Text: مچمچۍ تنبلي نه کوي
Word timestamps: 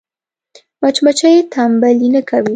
مچمچۍ 0.81 1.33
تنبلي 1.53 2.09
نه 2.13 2.21
کوي 2.29 2.49